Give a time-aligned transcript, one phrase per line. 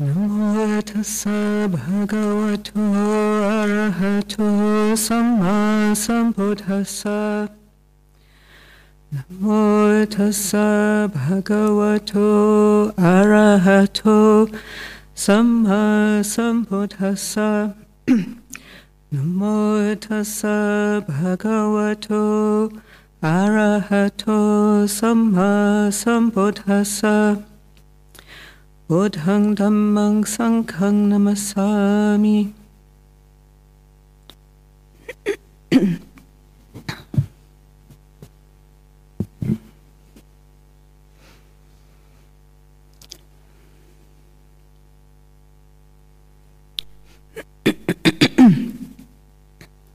[0.00, 2.78] Namo tassa bhagavato
[3.50, 7.48] arahato samma sambuddhassa.
[9.12, 14.48] Namo tassa bhagavato arahato
[15.16, 17.74] samma sambuddhassa.
[19.12, 22.70] Namo tassa bhagavato
[23.20, 27.47] arahato samma sambuddhassa.
[28.88, 32.54] Buddhang Dhammang Sanghang Namasami.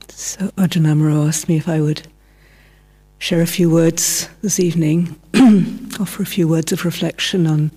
[0.09, 2.03] so Ajahn asked me if I would
[3.17, 5.19] share a few words this evening,
[5.99, 7.71] offer a few words of reflection on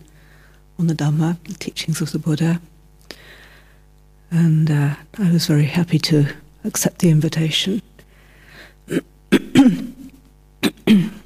[0.78, 2.60] on the Dhamma, the teachings of the Buddha.
[4.30, 6.32] And uh, I was very happy to
[6.64, 7.82] accept the invitation.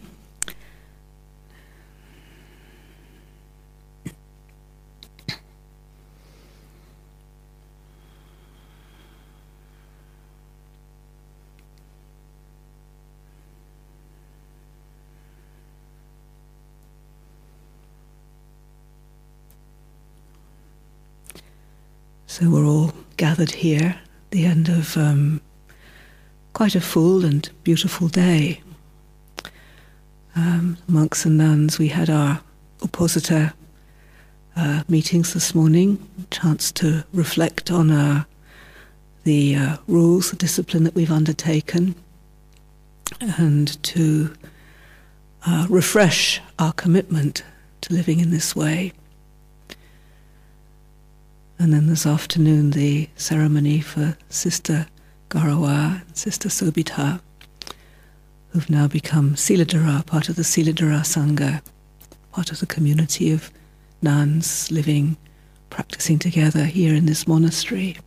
[22.40, 25.42] So we're all gathered here at the end of um,
[26.54, 28.62] quite a full and beautiful day.
[30.34, 32.40] Um, monks and nuns, we had our
[32.78, 33.52] Uposatha
[34.56, 38.24] uh, meetings this morning, chance to reflect on our,
[39.24, 41.94] the uh, rules, the discipline that we've undertaken,
[43.20, 44.34] and to
[45.46, 47.44] uh, refresh our commitment
[47.82, 48.94] to living in this way.
[51.60, 54.86] And then this afternoon, the ceremony for Sister
[55.28, 57.20] Garawa and Sister Sobita,
[58.48, 61.60] who've now become Siladhara, part of the Siladhara Sangha,
[62.32, 63.50] part of the community of
[64.00, 65.18] nuns living,
[65.68, 67.98] practicing together here in this monastery.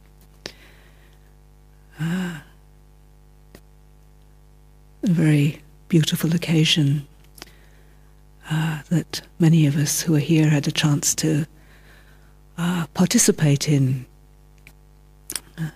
[2.00, 2.42] Ah,
[5.04, 7.06] a very beautiful occasion
[8.50, 11.46] uh, that many of us who are here had a chance to
[12.58, 14.06] uh, participate in
[15.58, 15.70] uh,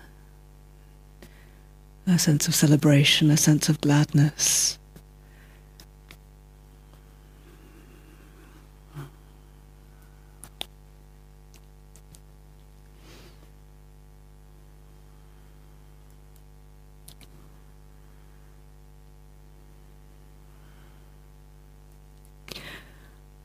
[2.05, 4.77] a sense of celebration, a sense of gladness.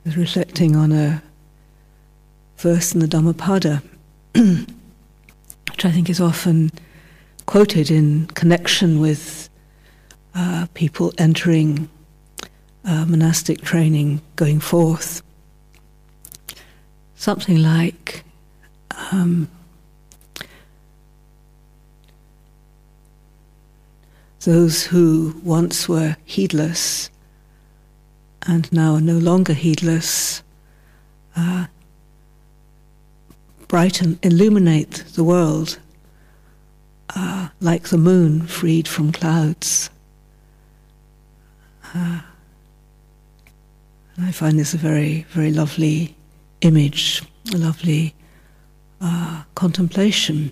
[0.05, 1.23] reflecting on a
[2.63, 3.83] verse in the Dhammapada,
[4.35, 6.71] which I think is often
[7.45, 9.49] quoted in connection with
[10.33, 11.89] uh, people entering
[12.85, 15.21] uh, monastic training, going forth.
[17.15, 18.23] Something like,
[19.11, 19.49] um,
[24.45, 27.09] those who once were heedless
[28.43, 30.43] and now are no longer heedless
[31.35, 31.65] uh,
[33.67, 35.79] brighten, illuminate the world
[37.15, 39.89] uh, like the moon freed from clouds.
[41.93, 42.21] Uh,
[44.15, 46.15] and I find this a very, very lovely
[46.61, 47.21] image,
[47.53, 48.15] a lovely
[49.01, 50.51] uh, contemplation.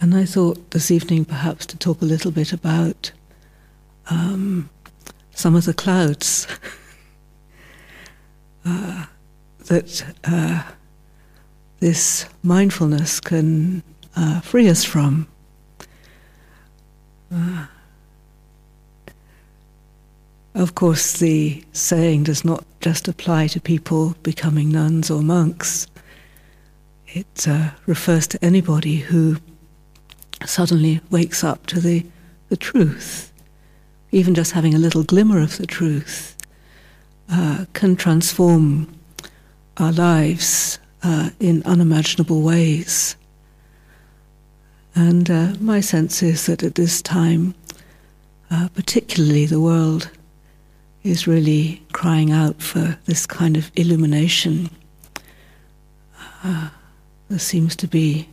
[0.00, 3.12] And I thought this evening perhaps to talk a little bit about
[4.10, 4.68] um,
[5.34, 6.46] some of the clouds.
[8.64, 9.06] uh,
[9.66, 10.62] that uh,
[11.80, 13.82] this mindfulness can
[14.16, 15.26] uh, free us from.
[17.34, 17.66] Uh,
[20.54, 25.86] of course, the saying does not just apply to people becoming nuns or monks.
[27.08, 29.38] It uh, refers to anybody who
[30.44, 32.04] suddenly wakes up to the,
[32.48, 33.32] the truth.
[34.10, 36.36] Even just having a little glimmer of the truth
[37.30, 38.92] uh, can transform
[39.78, 43.16] our lives uh, in unimaginable ways.
[44.94, 47.54] And uh, my sense is that at this time,
[48.50, 50.10] uh, particularly the world
[51.02, 54.70] is really crying out for this kind of illumination.
[56.44, 56.68] Uh,
[57.28, 58.28] there seems to be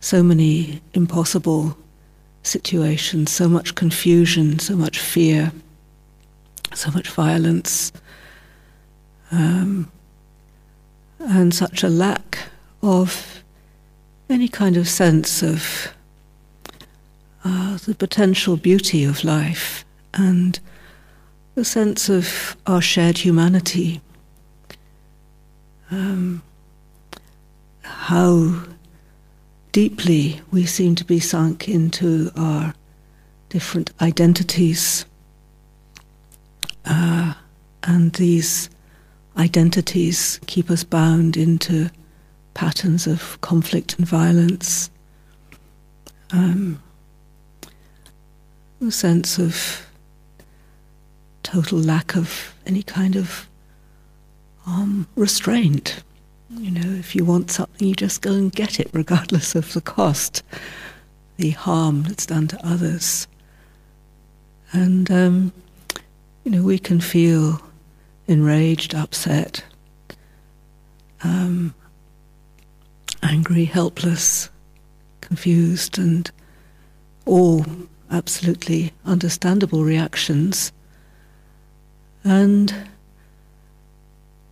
[0.00, 1.76] so many impossible
[2.42, 5.52] situations, so much confusion, so much fear,
[6.74, 7.92] so much violence.
[9.30, 9.90] Um,
[11.24, 12.38] and such a lack
[12.82, 13.42] of
[14.28, 15.92] any kind of sense of
[17.44, 19.84] uh, the potential beauty of life
[20.14, 20.60] and
[21.54, 24.00] the sense of our shared humanity.
[25.90, 26.42] Um,
[27.82, 28.62] how
[29.72, 32.74] deeply we seem to be sunk into our
[33.48, 35.04] different identities.
[36.86, 37.34] Uh,
[37.82, 38.70] and these
[39.36, 41.90] identities keep us bound into
[42.54, 44.90] patterns of conflict and violence.
[46.32, 46.82] Um,
[48.80, 49.86] a sense of
[51.42, 53.48] total lack of any kind of
[54.66, 56.02] um, restraint.
[56.50, 59.80] You know, if you want something, you just go and get it, regardless of the
[59.80, 60.42] cost,
[61.36, 63.26] the harm that's done to others.
[64.72, 65.52] And, um,
[66.44, 67.60] you know, we can feel
[68.32, 69.62] enraged, upset,
[71.22, 71.74] um,
[73.22, 74.48] angry, helpless,
[75.20, 76.30] confused, and
[77.26, 77.64] all
[78.10, 80.72] absolutely understandable reactions.
[82.24, 82.74] And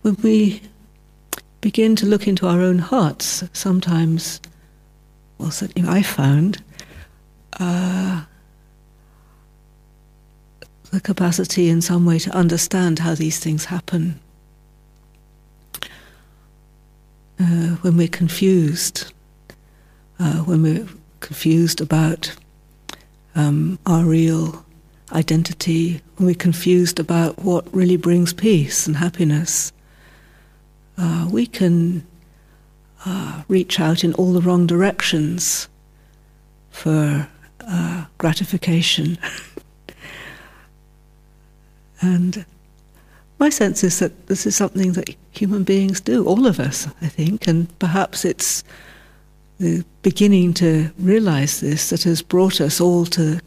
[0.01, 0.61] when we
[1.59, 4.39] begin to look into our own hearts, sometimes,
[5.37, 6.63] well, certainly I found,
[7.59, 8.23] uh,
[10.91, 14.19] the capacity in some way to understand how these things happen.
[17.39, 19.11] Uh, when we're confused,
[20.19, 20.87] uh, when we're
[21.21, 22.35] confused about
[23.35, 24.65] um, our real
[25.13, 29.71] identity, when we're confused about what really brings peace and happiness,
[30.97, 32.05] uh, we can
[33.05, 35.67] uh, reach out in all the wrong directions
[36.69, 37.27] for
[37.61, 39.17] uh, gratification.
[42.01, 42.45] and
[43.39, 47.07] my sense is that this is something that human beings do, all of us, I
[47.07, 48.63] think, and perhaps it's
[49.59, 53.39] the beginning to realize this that has brought us all to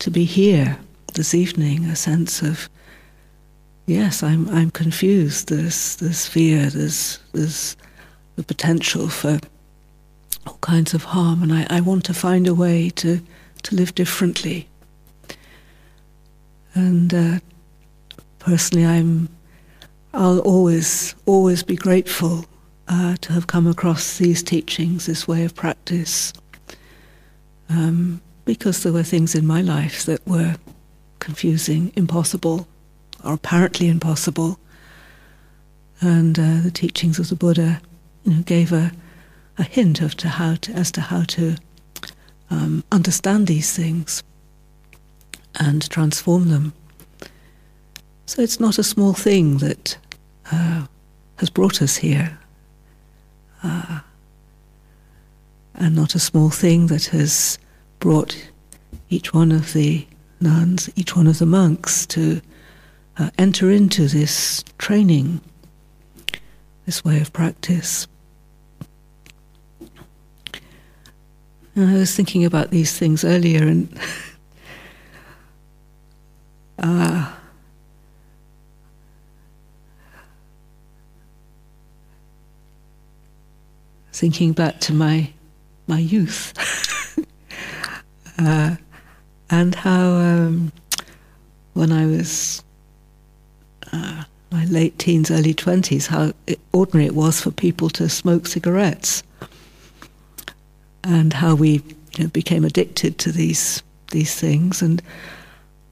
[0.00, 0.78] to be here
[1.14, 2.68] this evening, a sense of
[3.86, 5.48] yes, I'm I'm confused.
[5.48, 6.70] There's there's fear.
[6.70, 7.76] There's there's
[8.36, 9.40] the potential for
[10.46, 13.20] all kinds of harm, and I, I want to find a way to
[13.64, 14.68] to live differently.
[16.74, 17.40] And uh,
[18.40, 19.28] personally, I'm
[20.12, 22.44] I'll always always be grateful
[22.88, 26.32] uh, to have come across these teachings, this way of practice,
[27.68, 30.56] um, because there were things in my life that were
[31.20, 32.66] confusing, impossible,
[33.24, 34.58] or apparently impossible.
[36.00, 37.80] And uh, the teachings of the Buddha,
[38.24, 38.90] you know, gave a,
[39.58, 41.56] a hint of to how to, as to how to
[42.50, 44.22] um, understand these things
[45.58, 46.72] and transform them.
[48.30, 49.98] So it's not a small thing that
[50.52, 50.86] uh,
[51.38, 52.38] has brought us here,
[53.64, 54.02] uh,
[55.74, 57.58] and not a small thing that has
[57.98, 58.48] brought
[59.08, 60.06] each one of the
[60.40, 62.40] nuns, each one of the monks to
[63.18, 65.40] uh, enter into this training,
[66.86, 68.06] this way of practice.
[71.74, 73.98] And I was thinking about these things earlier and
[76.78, 77.34] uh,
[84.20, 85.30] thinking back to my
[85.86, 86.52] my youth.
[88.38, 88.74] Uh,
[89.50, 90.72] and how um,
[91.74, 92.64] when I was
[93.92, 96.32] uh, my late teens, early 20s, how
[96.72, 99.22] ordinary it was for people to smoke cigarettes,
[101.04, 101.82] and how we
[102.16, 105.02] you know, became addicted to these these things, and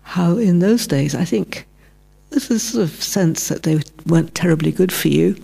[0.05, 1.67] how in those days, I think
[2.31, 5.37] there's a sort of sense that they weren't terribly good for you,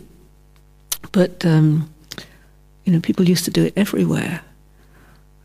[1.12, 1.93] but um,
[2.85, 4.43] you know, people used to do it everywhere.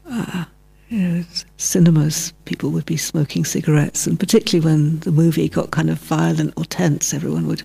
[0.10, 0.46] Uh,
[0.90, 1.24] you know,
[1.58, 6.54] cinemas, people would be smoking cigarettes, and particularly when the movie got kind of violent
[6.58, 7.64] or tense, everyone would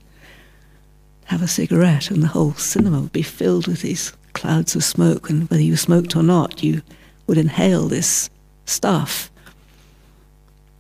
[1.27, 5.31] have a cigarette, and the whole cinema would be filled with these clouds of smoke.
[5.31, 6.83] And whether you smoked or not, you
[7.27, 8.29] would inhale this
[8.67, 9.31] stuff.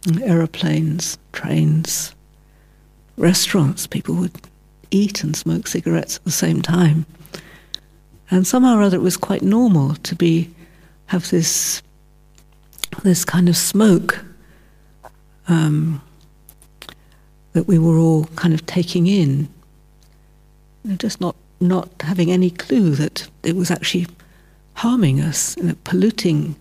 [0.06, 2.14] And aeroplanes, trains,
[3.16, 4.38] restaurants, people would
[4.90, 7.06] eat and smoke cigarettes at the same time.
[8.30, 10.50] And somehow or other, it was quite normal to be
[11.06, 11.82] have this
[13.02, 14.24] this kind of smoke
[15.48, 16.00] um,
[17.52, 19.48] that we were all kind of taking in,
[20.82, 24.06] you know, just not not having any clue that it was actually
[24.74, 26.56] harming us, you know, polluting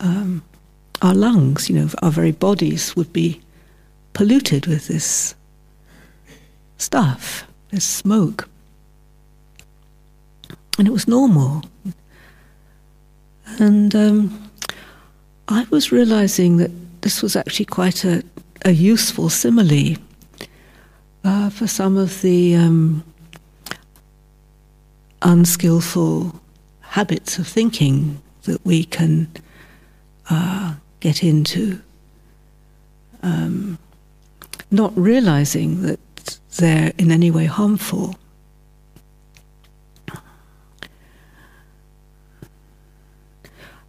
[0.00, 0.42] um,
[1.02, 1.68] our lungs.
[1.68, 3.40] You know, our very bodies would be
[4.12, 5.34] polluted with this
[6.78, 8.48] stuff, this smoke.
[10.78, 11.62] And it was normal.
[13.58, 14.50] And um,
[15.48, 16.70] I was realizing that
[17.02, 18.22] this was actually quite a,
[18.64, 19.96] a useful simile
[21.22, 23.04] uh, for some of the um,
[25.22, 26.40] unskillful
[26.80, 29.28] habits of thinking that we can
[30.30, 31.80] uh, get into,
[33.22, 33.78] um,
[34.70, 36.00] not realizing that
[36.56, 38.16] they're in any way harmful.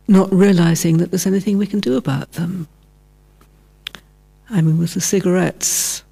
[0.07, 2.67] Not realizing that there's anything we can do about them.
[4.50, 6.03] I mean, with the cigarettes,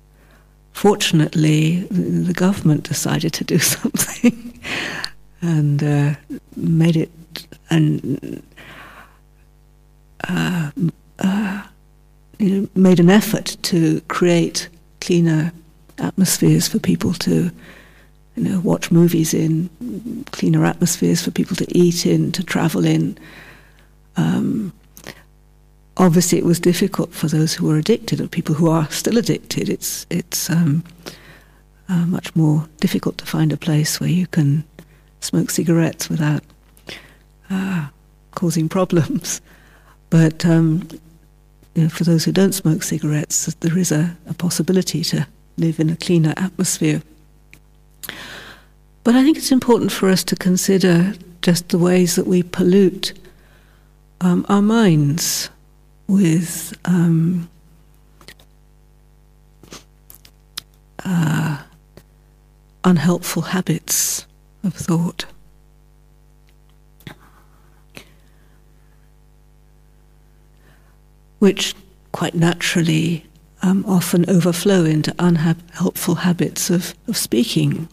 [0.72, 4.60] fortunately, the government decided to do something
[5.42, 6.16] and uh,
[6.56, 7.12] made it
[7.70, 8.42] and
[10.28, 10.72] uh,
[11.20, 11.64] uh,
[12.40, 14.70] you know, made an effort to create
[15.02, 15.52] cleaner
[16.00, 17.52] atmospheres for people to
[18.36, 19.70] you know watch movies in,
[20.32, 23.18] cleaner atmospheres for people to eat in, to travel in.
[24.16, 24.74] Um,
[25.98, 29.70] obviously, it was difficult for those who were addicted or people who are still addicted.
[29.70, 30.84] It's it's um,
[31.90, 34.64] uh, much more difficult to find a place where you can
[35.20, 36.44] smoke cigarettes without
[37.50, 37.88] uh,
[38.32, 39.42] causing problems.
[40.10, 40.88] But um,
[41.76, 45.28] you know, for those who don't smoke cigarettes, there is a, a possibility to
[45.58, 47.02] live in a cleaner atmosphere.
[49.04, 53.14] But I think it's important for us to consider just the ways that we pollute
[54.22, 55.50] um, our minds
[56.08, 57.50] with um,
[61.06, 61.62] uh,
[62.84, 64.26] unhelpful habits
[64.64, 65.26] of thought.
[71.40, 71.76] Which
[72.14, 73.26] quite naturally
[73.62, 77.90] um, often overflow into unhelpful habits of, of speaking.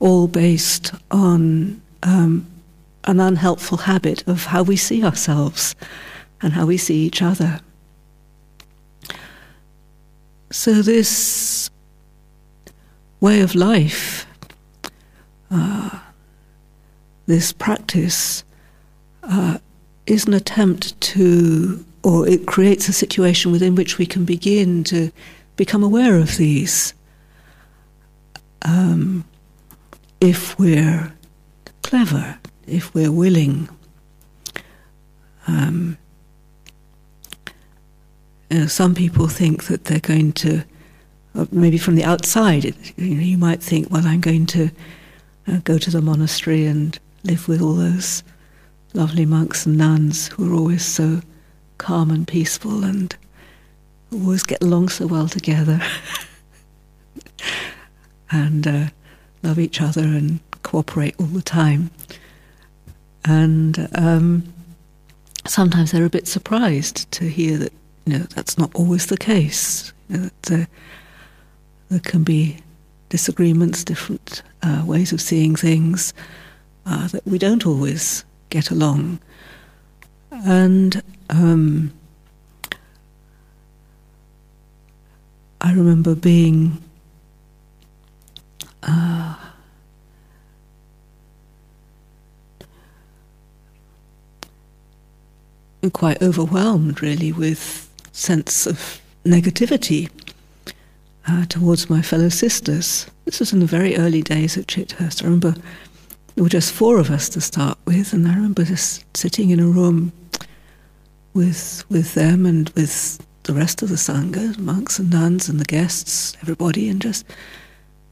[0.00, 2.46] All based on um,
[3.04, 5.74] an unhelpful habit of how we see ourselves
[6.40, 7.60] and how we see each other.
[10.50, 11.68] So, this
[13.20, 14.26] way of life,
[15.50, 15.98] uh,
[17.26, 18.44] this practice,
[19.22, 19.58] uh,
[20.06, 25.10] is an attempt to, or it creates a situation within which we can begin to
[25.56, 26.94] become aware of these.
[28.62, 29.24] Um,
[30.20, 31.12] if we're
[31.82, 33.68] clever, if we're willing.
[35.46, 35.96] Um,
[38.50, 40.64] you know, some people think that they're going to
[41.34, 44.70] uh, maybe from the outside, you, know, you might think, well, I'm going to
[45.46, 48.22] uh, go to the monastery and live with all those
[48.94, 51.20] lovely monks and nuns who are always so
[51.76, 53.14] calm and peaceful and
[54.12, 55.80] always get along so well together
[58.30, 58.86] and uh,
[59.42, 61.90] love each other and cooperate all the time.
[63.24, 64.52] And um,
[65.46, 67.72] sometimes they're a bit surprised to hear that
[68.06, 69.92] you know that's not always the case.
[70.08, 70.66] You know, that, uh,
[71.90, 72.58] there can be
[73.08, 76.12] disagreements, different uh, ways of seeing things,
[76.86, 79.20] uh, that we don't always get along.
[80.30, 81.92] And um,
[85.60, 86.82] I remember being
[95.90, 100.10] quite overwhelmed, really, with sense of negativity
[101.26, 103.06] uh, towards my fellow sisters.
[103.24, 105.22] This was in the very early days at Chithurst.
[105.22, 105.54] I remember
[106.34, 109.60] there were just four of us to start with, and I remember just sitting in
[109.60, 110.12] a room
[111.34, 115.64] with with them and with the rest of the sangha, monks and nuns and the
[115.64, 117.24] guests, everybody, and just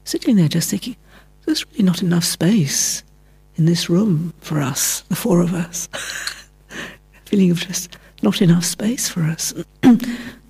[0.05, 0.97] sitting there, just thinking,
[1.45, 3.03] there's really not enough space
[3.57, 5.89] in this room for us, the four of us.
[7.27, 9.53] Feeling of just not enough space for us,
[9.83, 10.01] and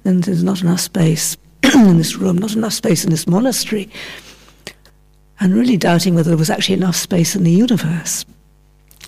[0.04, 1.36] there's not enough space
[1.74, 3.90] in this room, not enough space in this monastery,
[5.40, 8.24] and really doubting whether there was actually enough space in the universe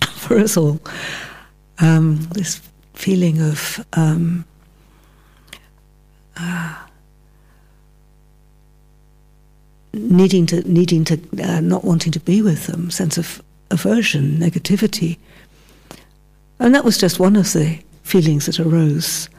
[0.11, 0.79] for us all.
[1.79, 2.61] Um, this
[2.93, 4.45] feeling of um,
[6.37, 6.75] uh,
[9.93, 15.17] needing to, needing to, uh, not wanting to be with them, sense of aversion, negativity,
[16.59, 19.29] and that was just one of the feelings that arose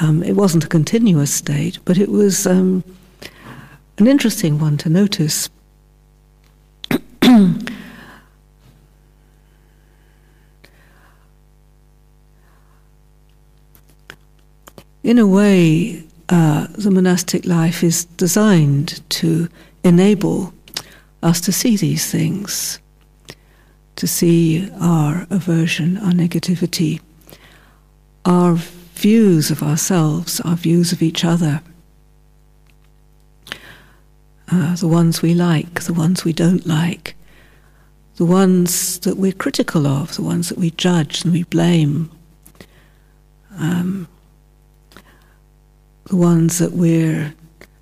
[0.00, 2.82] um, it wasn't a continuous state, but it was um,
[3.98, 5.50] an interesting one to notice.
[15.02, 19.48] In a way, uh, the monastic life is designed to
[19.84, 20.54] enable
[21.22, 22.78] us to see these things,
[24.00, 27.02] to see our aversion, our negativity,
[28.24, 31.60] our views of ourselves, our views of each other,
[34.50, 37.14] uh, the ones we like, the ones we don't like,
[38.16, 42.10] the ones that we're critical of, the ones that we judge and we blame,
[43.58, 44.08] um,
[46.06, 47.34] the ones that we're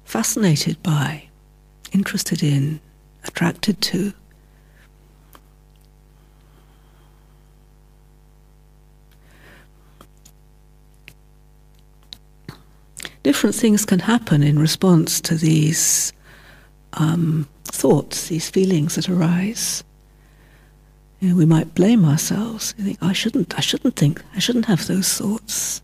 [0.04, 1.28] fascinated by,
[1.92, 2.80] interested in,
[3.22, 4.12] attracted to.
[13.28, 16.14] Different things can happen in response to these
[16.94, 19.85] um, thoughts, these feelings that arise.
[21.20, 22.73] You know, we might blame ourselves.
[22.73, 25.82] Think, I shouldn't, I shouldn't think, I shouldn't have those thoughts.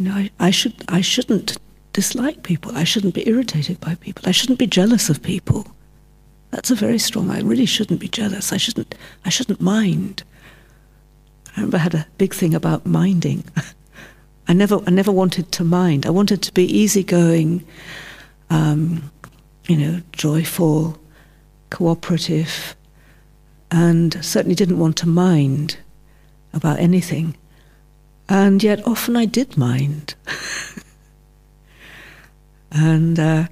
[0.00, 1.58] You know, I, I should, I shouldn't
[1.92, 2.76] dislike people.
[2.76, 4.24] I shouldn't be irritated by people.
[4.26, 5.64] I shouldn't be jealous of people.
[6.50, 7.30] That's a very strong.
[7.30, 8.52] I really shouldn't be jealous.
[8.52, 8.96] I shouldn't.
[9.24, 10.24] I shouldn't mind.
[11.56, 13.44] I remember I had a big thing about minding.
[14.48, 16.06] I never, I never wanted to mind.
[16.06, 17.64] I wanted to be easygoing,
[18.48, 19.10] um,
[19.66, 20.98] you know, joyful,
[21.70, 22.76] cooperative,
[23.70, 25.78] and certainly didn't want to mind
[26.52, 27.36] about anything.
[28.28, 30.14] And yet often I did mind.
[32.70, 33.46] and uh,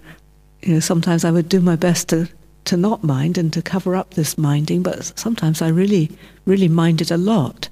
[0.62, 2.28] you know, sometimes I would do my best to,
[2.66, 6.10] to not mind and to cover up this minding, but sometimes I really,
[6.44, 7.68] really minded a lot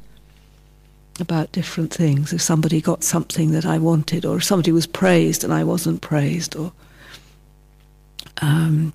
[1.21, 2.33] about different things.
[2.33, 6.00] If somebody got something that I wanted, or if somebody was praised and I wasn't
[6.00, 6.73] praised, or
[8.40, 8.92] um,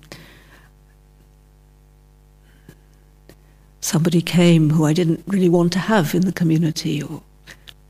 [3.80, 7.22] somebody came who I didn't really want to have in the community, or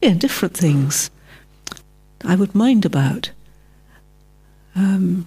[0.02, 1.10] yeah, different things
[2.24, 3.30] I would mind about.
[4.74, 5.26] Um,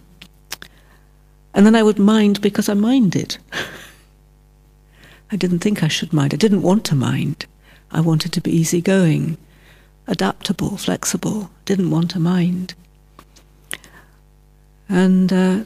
[1.53, 3.37] and then I would mind because I minded.
[5.31, 6.33] I didn't think I should mind.
[6.33, 7.45] I didn't want to mind.
[7.91, 9.37] I wanted to be easygoing,
[10.07, 11.49] adaptable, flexible.
[11.65, 12.73] Didn't want to mind.
[14.87, 15.63] And uh,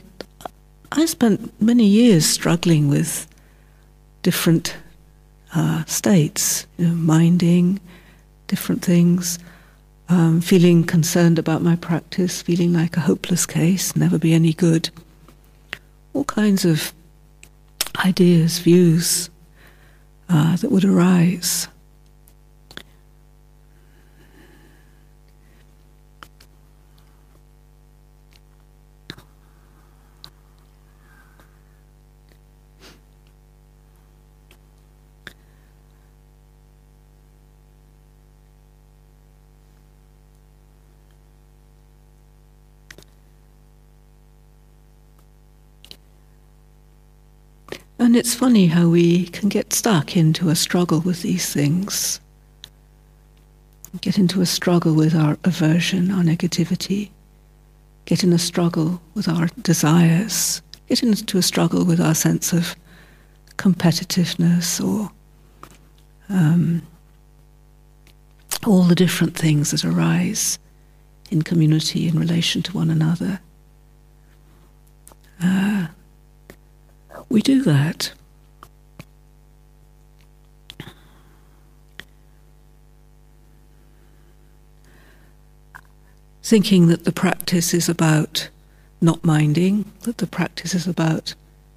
[0.92, 3.28] I spent many years struggling with
[4.22, 4.76] different
[5.54, 7.80] uh, states, you know, minding,
[8.48, 9.40] different things,
[10.10, 14.90] um, feeling concerned about my practice, feeling like a hopeless case, never be any good.
[16.14, 16.94] All kinds of
[18.06, 19.30] ideas, views
[20.30, 21.68] uh, that would arise.
[47.98, 52.20] And it's funny how we can get stuck into a struggle with these things,
[54.02, 57.12] get into a struggle with our aversion, our negativity,
[58.06, 62.76] get in a struggle with our desires, get into a struggle with our sense of
[63.58, 65.10] competitiveness or
[66.30, 66.82] um,
[68.66, 70.60] all the different things that arise
[71.32, 73.40] in community in relation to one another.
[75.42, 75.88] Uh,
[77.30, 78.14] we do that.
[86.44, 88.50] Thinking that the practice is about
[89.02, 91.34] not minding, that the practice is about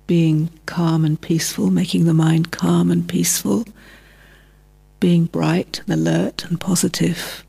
[0.07, 3.65] being calm and peaceful, making the mind calm and peaceful,
[5.01, 7.45] being bright and alert and positive.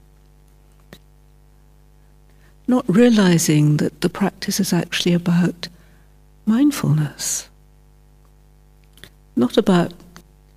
[2.68, 5.68] Not realizing that the practice is actually about
[6.46, 7.49] mindfulness
[9.40, 9.94] not about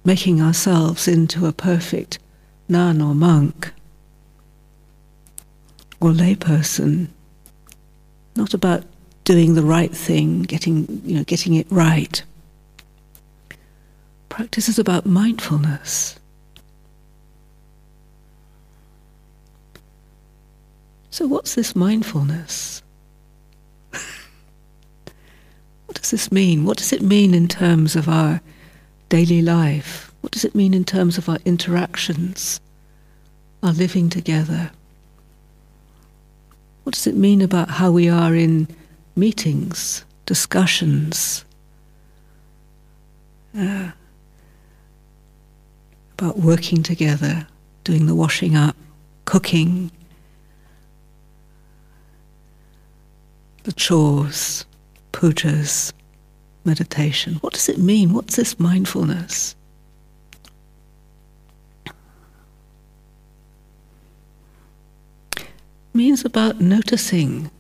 [0.05, 2.19] making ourselves into a perfect
[2.69, 3.73] nun or monk
[6.01, 7.07] or layperson,
[8.35, 8.83] not about
[9.23, 12.25] doing the right thing, getting, you know, getting it right.
[14.29, 16.19] Practice is about mindfulness.
[21.11, 22.83] So, what's this mindfulness?
[23.93, 24.01] what
[25.95, 26.65] does this mean?
[26.65, 28.41] What does it mean in terms of our
[29.13, 30.11] daily life?
[30.23, 32.63] What does it mean in terms of our interactions,
[33.63, 34.71] our living together?
[36.85, 38.69] What does it mean about how we are in
[39.15, 41.45] meetings, discussions,
[43.55, 43.91] uh,
[46.15, 47.47] about working together,
[47.85, 48.77] doing the washing up,
[49.27, 49.91] cooking,
[53.65, 54.65] the chores,
[55.13, 55.93] pujas,
[56.65, 57.35] meditation.
[57.37, 58.13] What does it mean?
[58.13, 59.55] What's this mindfulness?
[65.37, 65.47] It
[65.95, 67.51] means about noticing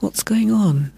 [0.00, 0.92] what's going on.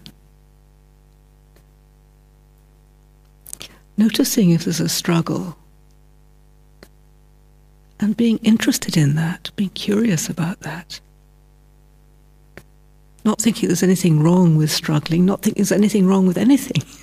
[3.97, 5.57] Noticing if there's a struggle
[7.99, 10.99] and being interested in that, being curious about that.
[13.23, 16.81] Not thinking there's anything wrong with struggling, not thinking there's anything wrong with anything,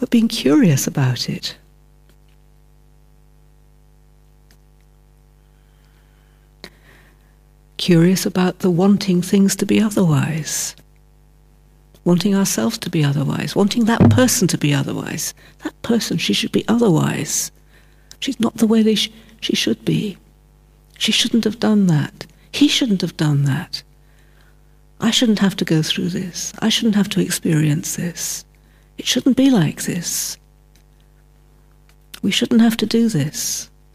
[0.00, 1.56] but being curious about it.
[7.76, 10.74] Curious about the wanting things to be otherwise,
[12.06, 15.34] wanting ourselves to be otherwise, wanting that person to be otherwise.
[15.64, 17.52] That person, she should be otherwise.
[18.20, 20.16] She's not the way sh- she should be.
[20.96, 22.24] She shouldn't have done that.
[22.52, 23.82] He shouldn't have done that.
[24.98, 26.54] I shouldn't have to go through this.
[26.58, 28.46] I shouldn't have to experience this.
[29.00, 30.36] It shouldn't be like this.
[32.20, 33.70] We shouldn't have to do this.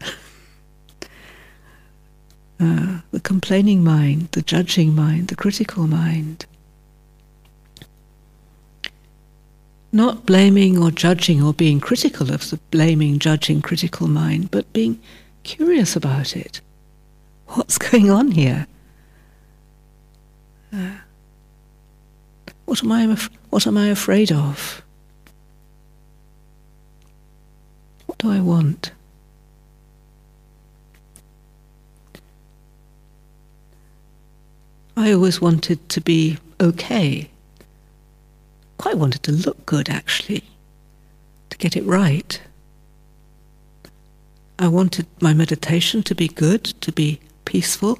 [2.58, 6.46] uh, the complaining mind, the judging mind, the critical mind.
[9.92, 15.00] Not blaming or judging or being critical of the blaming, judging, critical mind, but being
[15.44, 16.60] curious about it.
[17.46, 18.66] What's going on here?
[20.72, 20.96] Uh,
[22.64, 23.16] what am I?
[23.50, 24.82] What am I afraid of?
[28.16, 28.92] What do I want?
[34.96, 37.28] I always wanted to be okay.
[38.78, 40.44] Quite wanted to look good, actually,
[41.50, 42.40] to get it right.
[44.58, 47.98] I wanted my meditation to be good, to be peaceful.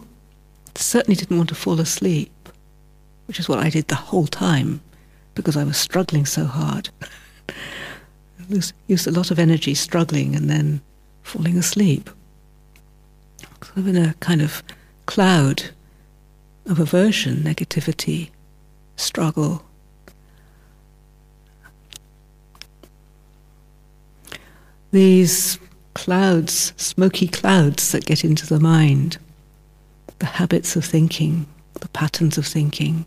[0.74, 2.30] Certainly didn't want to fall asleep
[3.26, 4.80] which is what I did the whole time
[5.34, 6.90] because I was struggling so hard.
[8.50, 10.80] I used a lot of energy struggling and then
[11.22, 12.10] falling asleep.
[13.40, 14.62] So in a kind of
[15.06, 15.70] cloud
[16.66, 18.30] of aversion, negativity,
[18.96, 19.64] struggle.
[24.92, 25.58] These
[25.94, 29.18] clouds, smoky clouds that get into the mind,
[30.18, 31.46] the habits of thinking,
[31.80, 33.04] the patterns of thinking,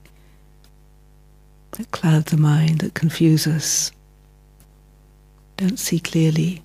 [1.72, 3.92] that cloud the mind, that confuse us,
[5.60, 6.62] don't see clearly.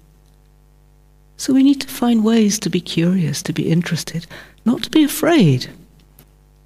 [1.36, 4.26] So we need to find ways to be curious, to be interested,
[4.64, 5.68] not to be afraid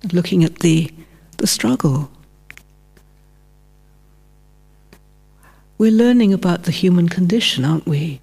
[0.05, 0.93] of looking at the,
[1.38, 2.11] the struggle.
[5.79, 8.21] We're learning about the human condition, aren't we?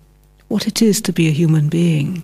[0.47, 2.23] What it is to be a human being.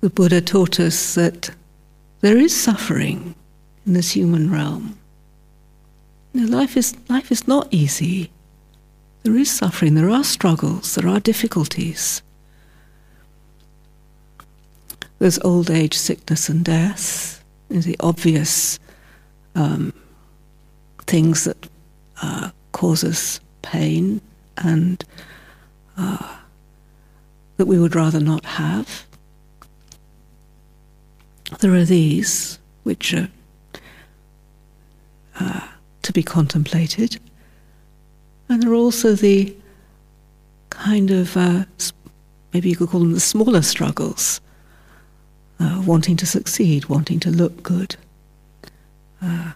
[0.00, 1.50] the Buddha taught us that
[2.20, 3.34] there is suffering
[3.86, 4.97] in this human realm.
[6.38, 8.30] You know, life is life is not easy.
[9.24, 9.96] There is suffering.
[9.96, 10.94] There are struggles.
[10.94, 12.22] There are difficulties.
[15.18, 17.42] There's old age, sickness, and death.
[17.68, 18.78] There's the obvious
[19.56, 19.92] um,
[21.08, 21.68] things that
[22.22, 24.20] uh, cause us pain
[24.58, 25.04] and
[25.96, 26.36] uh,
[27.56, 29.06] that we would rather not have.
[31.58, 33.28] There are these which are
[35.40, 35.68] uh,
[36.02, 37.18] to be contemplated,
[38.48, 39.54] and there are also the
[40.70, 41.64] kind of uh,
[42.52, 44.40] maybe you could call them the smaller struggles,
[45.60, 47.96] uh, wanting to succeed, wanting to look good,
[49.22, 49.52] uh,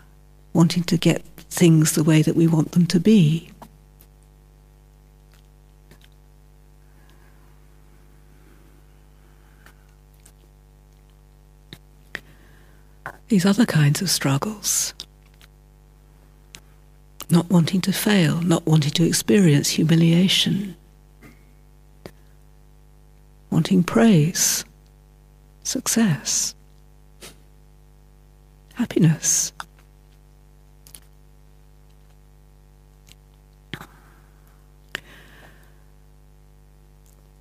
[0.52, 3.48] wanting to get things the way that we want them to be.
[13.32, 14.92] these other kinds of struggles.
[17.32, 20.76] Not wanting to fail, not wanting to experience humiliation,
[23.48, 24.66] wanting praise,
[25.62, 26.54] success,
[28.74, 29.50] happiness.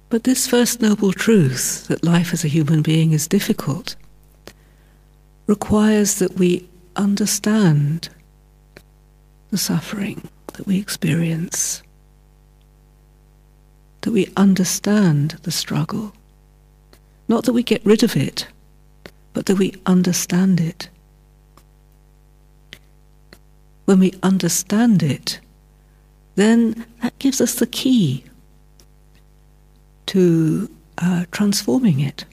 [0.08, 3.98] But this first noble truth that life as a human being is difficult
[5.48, 8.08] requires that we understand
[9.52, 11.84] the suffering that we experience,
[14.02, 16.14] that we understand the struggle.
[17.28, 18.48] Not that we get rid of it,
[19.34, 20.90] but that we understand it.
[23.86, 25.40] When we understand it,
[26.36, 28.24] then that gives us the key
[30.08, 32.26] to uh, transforming it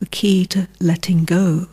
[0.00, 1.66] the key to letting go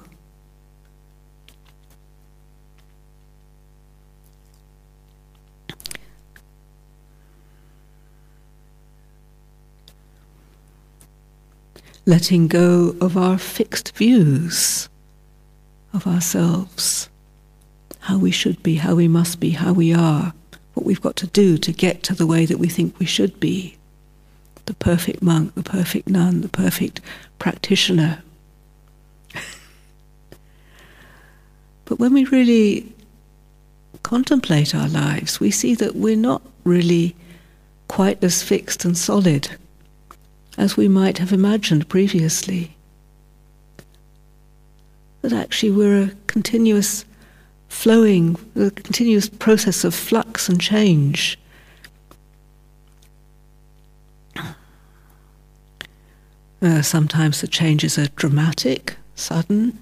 [12.05, 14.89] letting go of our fixed views
[15.93, 17.09] of ourselves,
[17.99, 20.33] how we should be, how we must be, how we are,
[20.73, 23.39] what we've got to do to get to the way that we think we should
[23.39, 23.77] be.
[24.65, 26.99] The perfect monk, the perfect nun, the perfect
[27.37, 28.23] practitioner.
[31.85, 32.91] but when we really
[34.03, 37.15] contemplate our lives, we see that we're not really
[37.87, 39.49] quite as fixed and solid
[40.57, 42.75] as we might have imagined previously.
[45.21, 47.05] That actually we're a continuous
[47.69, 51.39] flowing, a continuous process of flux and change.
[56.61, 59.77] Uh, sometimes the changes are dramatic, sudden.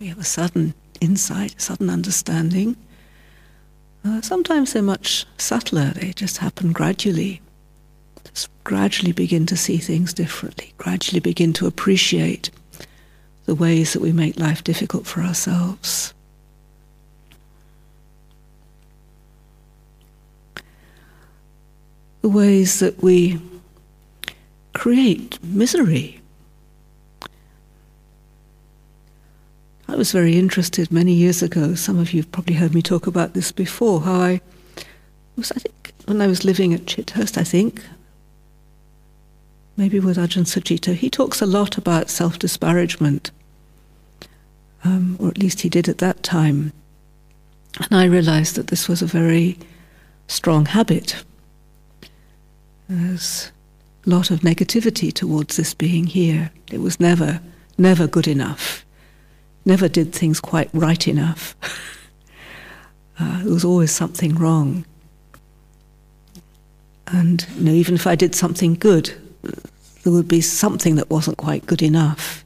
[0.00, 2.76] We have a sudden insight, sudden understanding.
[4.04, 7.40] Uh, sometimes they're much subtler, they just happen gradually
[8.64, 12.50] gradually begin to see things differently, gradually begin to appreciate
[13.46, 16.14] the ways that we make life difficult for ourselves.
[22.20, 23.40] The ways that we
[24.74, 26.20] create misery.
[29.88, 33.06] I was very interested many years ago, some of you have probably heard me talk
[33.06, 34.40] about this before, how I
[35.36, 37.82] was, I think, when I was living at Chithurst, I think,
[39.76, 43.30] maybe with Ajahn Sucitto, he talks a lot about self disparagement,
[44.84, 46.72] um, or at least he did at that time.
[47.78, 49.58] And I realized that this was a very
[50.26, 51.24] strong habit.
[52.88, 53.50] There's
[54.06, 56.50] a lot of negativity towards this being here.
[56.70, 57.40] It was never,
[57.78, 58.84] never good enough,
[59.64, 61.56] never did things quite right enough.
[63.18, 64.84] uh, there was always something wrong.
[67.06, 69.12] And you know, even if I did something good,
[70.02, 72.44] there would be something that wasn't quite good enough.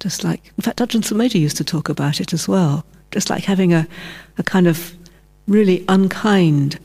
[0.00, 2.84] Just like, in fact, Ajahn Sumedho used to talk about it as well.
[3.10, 3.86] Just like having a,
[4.38, 4.94] a kind of
[5.46, 6.78] really unkind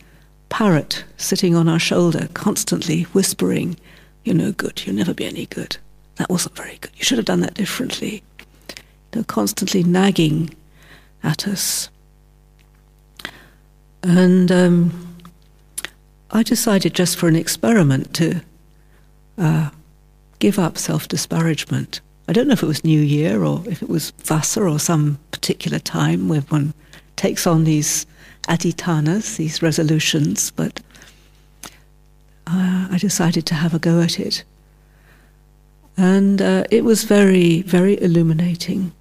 [0.49, 3.77] parrot sitting on our shoulder, constantly whispering,
[4.23, 5.77] You're no good, you'll never be any good.
[6.15, 6.91] That wasn't very good.
[6.97, 8.23] You should have done that differently.
[9.11, 10.53] They're constantly nagging
[11.23, 11.89] at us.
[14.03, 15.17] And um,
[16.31, 18.41] I decided just for an experiment to
[19.37, 19.69] uh,
[20.39, 22.01] give up self disparagement.
[22.27, 25.17] I don't know if it was New Year or if it was Vassa or some
[25.31, 26.73] particular time when one
[27.15, 28.05] takes on these
[28.47, 30.81] adhitthanas, these resolutions, but
[32.47, 34.43] uh, I decided to have a go at it.
[35.97, 38.91] And uh, it was very, very illuminating.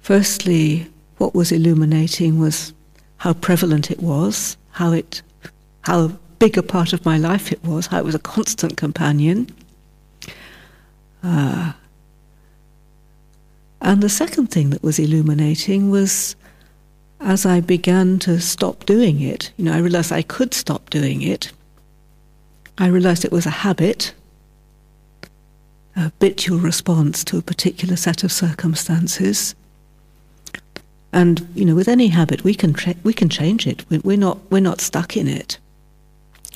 [0.00, 2.72] Firstly, what was illuminating was
[3.18, 5.20] how prevalent it was how it,
[5.82, 9.46] how big a part of my life it was, how it was a constant companion.
[11.22, 11.72] Uh,
[13.82, 16.34] and the second thing that was illuminating was
[17.20, 21.20] as I began to stop doing it, you know, I realized I could stop doing
[21.20, 21.52] it.
[22.78, 24.14] I realized it was a habit,
[25.94, 29.54] a habitual response to a particular set of circumstances.
[31.12, 33.84] And you know, with any habit, we can tra- we can change it.
[34.04, 35.58] We're not we're not stuck in it.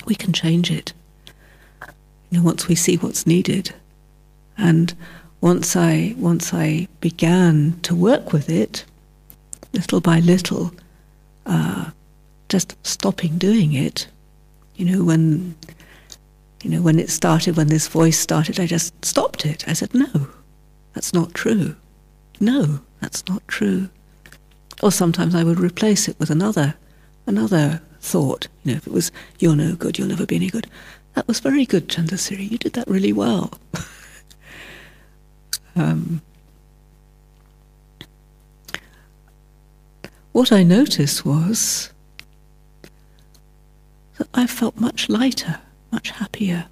[0.05, 0.93] We can change it.
[2.29, 3.73] You know, once we see what's needed,
[4.57, 4.93] and
[5.41, 8.85] once I once I began to work with it,
[9.73, 10.71] little by little,
[11.45, 11.91] uh,
[12.47, 14.07] just stopping doing it.
[14.75, 15.55] You know, when
[16.63, 19.67] you know when it started, when this voice started, I just stopped it.
[19.67, 20.29] I said, "No,
[20.93, 21.75] that's not true.
[22.39, 23.89] No, that's not true."
[24.83, 26.75] Or sometimes I would replace it with another,
[27.25, 28.47] another thought.
[28.63, 30.69] You know, if it was, you're no good, you'll never be any good.
[31.15, 32.51] That was very good, Chandasiri.
[32.51, 33.53] You did that really well.
[35.75, 36.21] um,
[40.33, 41.91] what I noticed was
[44.17, 45.59] that I felt much lighter,
[45.91, 46.65] much happier.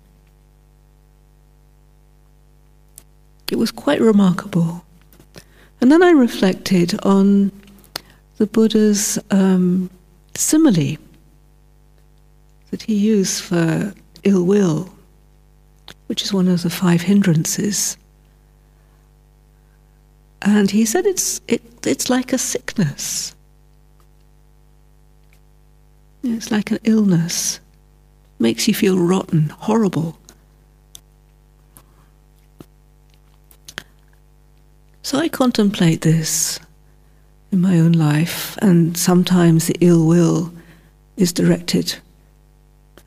[3.50, 4.84] It was quite remarkable.
[5.80, 7.52] And then I reflected on
[8.38, 9.89] the Buddha's um,
[10.36, 10.98] simile
[12.72, 13.93] that he used for
[14.24, 14.93] ill will,
[16.08, 17.98] which is one of the five hindrances.
[20.41, 23.36] And he said it's, it, it's like a sickness.
[26.24, 27.60] It's like an illness.
[28.39, 30.17] Makes you feel rotten, horrible.
[35.04, 36.60] So I contemplate this
[37.54, 40.52] in my own life, and sometimes the ill will
[41.16, 41.96] is directed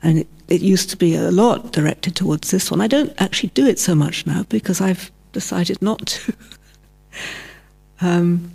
[0.01, 2.79] And it, it used to be a lot directed towards this one.
[2.79, 6.33] I don't actually do it so much now because I've decided not to.
[8.01, 8.51] um,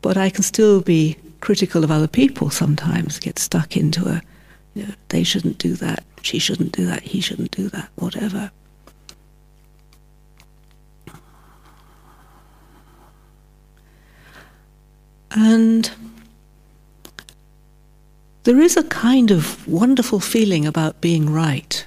[0.00, 4.22] but I can still be critical of other people sometimes, get stuck into a,
[4.74, 8.50] you know, they shouldn't do that, she shouldn't do that, he shouldn't do that, whatever.
[15.34, 15.90] And
[18.44, 21.84] there is a kind of wonderful feeling about being right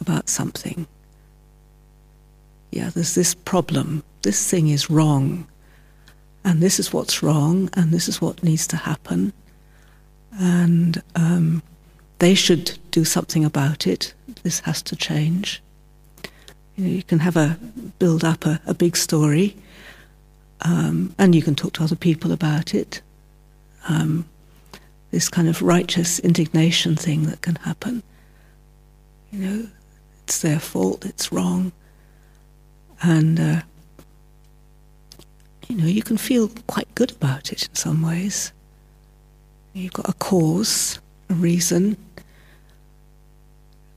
[0.00, 0.86] about something.
[2.70, 4.04] Yeah, there's this problem.
[4.22, 5.46] This thing is wrong.
[6.44, 9.32] And this is what's wrong, and this is what needs to happen.
[10.38, 11.62] And um,
[12.18, 14.14] they should do something about it.
[14.42, 15.62] This has to change.
[16.76, 17.58] You know, you can have a
[17.98, 19.56] build up a, a big story,
[20.62, 23.00] um, and you can talk to other people about it.
[23.88, 24.28] Um,
[25.10, 28.02] this kind of righteous indignation thing that can happen.
[29.30, 29.68] You know,
[30.24, 31.72] it's their fault, it's wrong.
[33.02, 33.60] And, uh,
[35.68, 38.52] you know, you can feel quite good about it in some ways.
[39.72, 41.96] You've got a cause, a reason.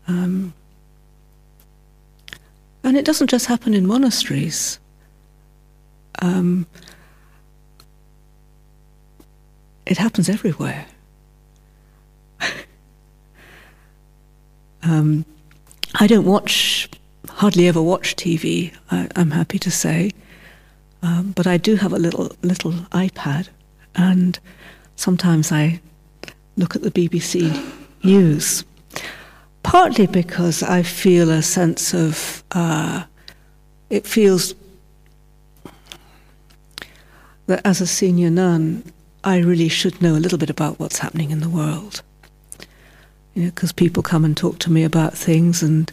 [0.07, 0.53] Um,
[2.83, 4.79] and it doesn't just happen in monasteries.
[6.21, 6.67] Um,
[9.85, 10.85] it happens everywhere.
[14.83, 15.25] um,
[15.95, 16.89] I don't watch,
[17.27, 18.73] hardly ever watch TV.
[18.91, 20.11] I, am happy to say,
[21.01, 23.49] um, but I do have a little little iPad,
[23.95, 24.37] and
[24.95, 25.81] sometimes I
[26.57, 28.63] look at the BBC News.
[29.63, 33.03] Partly because I feel a sense of uh,
[33.89, 34.53] it feels
[37.49, 38.83] that as a senior nun,
[39.23, 42.03] I really should know a little bit about what's happening in the world.
[43.33, 45.91] You know, because people come and talk to me about things, and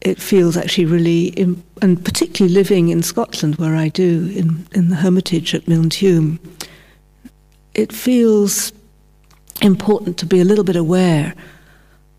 [0.00, 1.32] it feels actually really,
[1.80, 6.40] and particularly living in Scotland, where I do in in the Hermitage at Milntuim,
[7.74, 8.72] it feels
[9.62, 11.34] important to be a little bit aware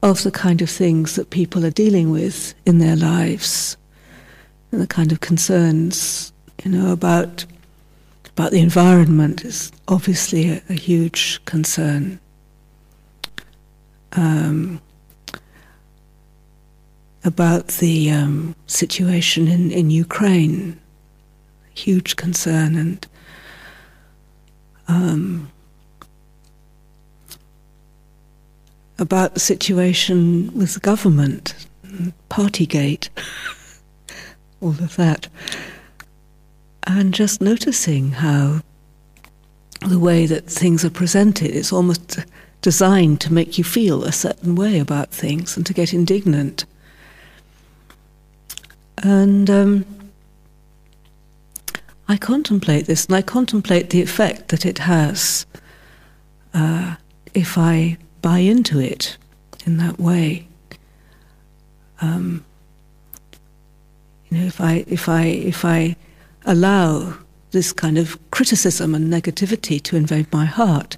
[0.01, 3.75] of the kind of things that people are dealing with in their lives,
[4.71, 6.31] and the kind of concerns,
[6.63, 7.45] you know, about
[8.39, 12.17] about the environment is obviously a, a huge concern.
[14.13, 14.79] Um,
[17.25, 20.79] about the um, situation in, in Ukraine,
[21.73, 23.05] huge concern, and
[24.87, 25.51] um,
[28.99, 31.67] about the situation with the government,
[32.29, 33.09] Partygate,
[34.61, 35.27] all of that
[36.83, 38.61] and just noticing how
[39.87, 42.19] the way that things are presented is almost
[42.61, 46.65] designed to make you feel a certain way about things and to get indignant.
[48.97, 49.85] And um,
[52.07, 55.45] I contemplate this and I contemplate the effect that it has
[56.53, 56.95] uh,
[57.33, 59.17] if I buy into it
[59.65, 60.47] in that way.
[62.01, 62.43] Um,
[64.29, 65.95] you know, if I if I if I
[66.45, 67.15] allow
[67.51, 70.97] this kind of criticism and negativity to invade my heart,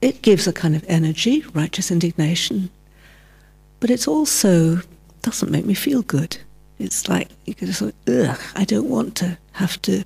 [0.00, 2.70] it gives a kind of energy, righteous indignation,
[3.80, 4.80] but it also
[5.22, 6.36] doesn't make me feel good.
[6.78, 10.02] It's like you can just, ugh, I don't want to have to.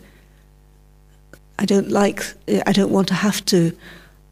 [1.59, 2.23] I don't like.
[2.67, 3.75] I don't want to have to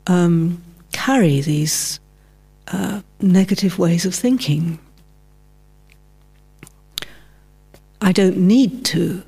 [0.06, 2.00] um, carry these
[2.68, 4.78] uh, negative ways of thinking.
[8.04, 9.22] I don't need to.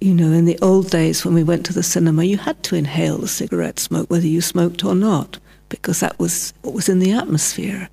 [0.00, 2.74] You know, in the old days when we went to the cinema, you had to
[2.74, 5.38] inhale the cigarette smoke whether you smoked or not,
[5.68, 7.88] because that was what was in the atmosphere.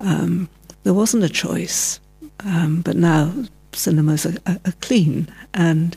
[0.00, 0.50] Um,
[0.84, 1.98] there wasn't a choice.
[2.44, 3.32] Um, but now
[3.72, 5.96] cinemas are, are, are, clean, and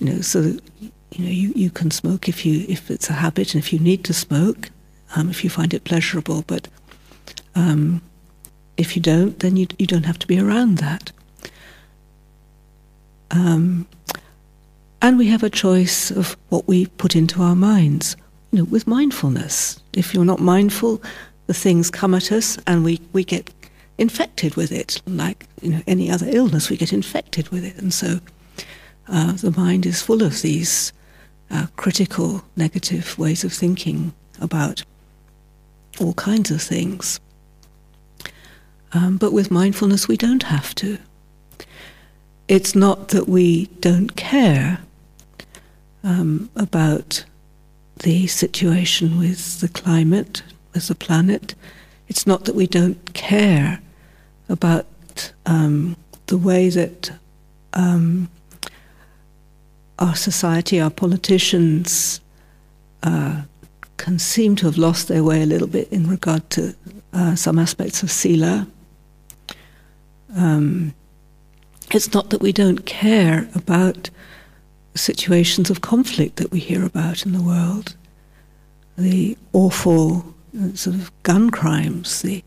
[0.00, 3.54] you know, so you know, you, you can smoke if you if it's a habit,
[3.54, 4.70] and if you need to smoke,
[5.14, 6.42] um, if you find it pleasurable.
[6.46, 6.68] But
[7.54, 8.00] um,
[8.76, 11.12] if you don't, then you, you don't have to be around that.
[13.30, 13.86] Um,
[15.02, 18.16] and we have a choice of what we put into our minds.
[18.50, 21.02] You know, with mindfulness, if you're not mindful,
[21.46, 23.52] the things come at us, and we, we get
[23.98, 25.02] infected with it.
[25.06, 28.20] Like you know, any other illness, we get infected with it, and so
[29.08, 30.92] uh, the mind is full of these
[31.50, 34.84] uh, critical, negative ways of thinking about
[36.00, 37.20] all kinds of things.
[38.94, 40.98] Um, but with mindfulness, we don't have to.
[42.46, 44.80] It's not that we don't care
[46.04, 47.24] um, about
[48.00, 50.42] the situation with the climate,
[50.72, 51.54] with the planet.
[52.08, 53.80] It's not that we don't care
[54.48, 54.86] about
[55.46, 57.10] um, the way that
[57.72, 58.28] um,
[59.98, 62.20] our society, our politicians,
[63.02, 63.42] uh,
[63.96, 66.74] can seem to have lost their way a little bit in regard to
[67.12, 68.66] uh, some aspects of Sila.
[70.34, 70.94] Um,
[71.92, 74.10] it's not that we don't care about
[74.94, 77.94] situations of conflict that we hear about in the world,
[78.96, 82.42] the awful uh, sort of gun crimes, the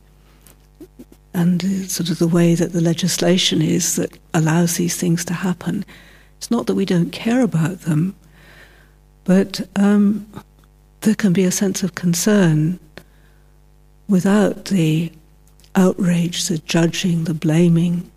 [1.33, 5.85] and sort of the way that the legislation is that allows these things to happen.
[6.37, 8.15] It's not that we don't care about them,
[9.23, 10.25] but um,
[11.01, 12.79] there can be a sense of concern
[14.09, 15.11] without the
[15.77, 18.11] outrage, the judging, the blaming,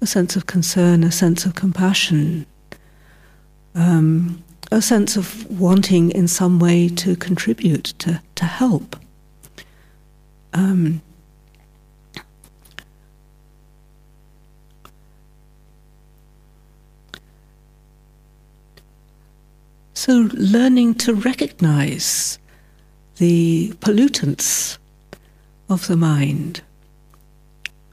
[0.00, 2.46] a sense of concern, a sense of compassion,
[3.74, 8.96] um, a sense of wanting in some way to contribute, to, to help.
[10.54, 11.02] Um,
[19.92, 22.38] So, learning to recognize
[23.18, 24.78] the pollutants
[25.70, 26.62] of the mind.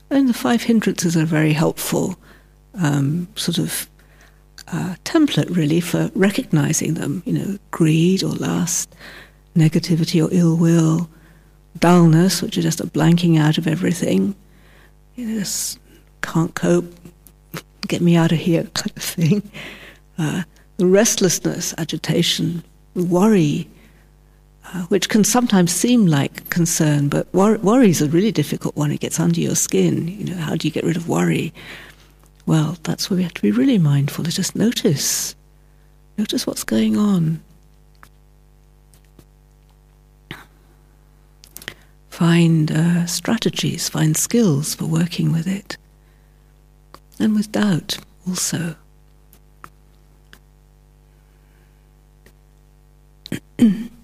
[0.10, 2.18] And the five hindrances are a very helpful
[2.74, 3.90] um, sort of
[4.70, 7.24] uh, template, really, for recognizing them.
[7.26, 8.94] You know, greed or lust,
[9.56, 11.10] negativity or ill will,
[11.80, 14.36] dullness, which is just a blanking out of everything.
[15.16, 15.80] You know, just
[16.22, 16.94] can't cope,
[17.88, 19.52] get me out of here kind of thing.
[20.18, 20.44] Uh,
[20.78, 22.64] the restlessness, agitation,
[22.96, 23.68] worry,
[24.74, 28.92] uh, which can sometimes seem like concern, but wor- worry is a really difficult one.
[28.92, 30.08] It gets under your skin.
[30.08, 31.54] You know, how do you get rid of worry?
[32.46, 34.26] Well, that's where we have to be really mindful.
[34.26, 35.36] To just notice,
[36.18, 37.42] notice what's going on.
[42.10, 45.78] Find uh, strategies, find skills for working with it,
[47.20, 48.76] and with doubt also.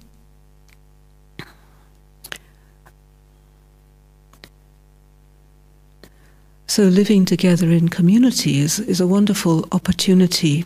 [6.73, 10.65] so living together in community is, is a wonderful opportunity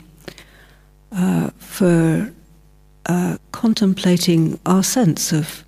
[1.11, 2.31] uh, for
[3.07, 5.65] uh, contemplating our sense of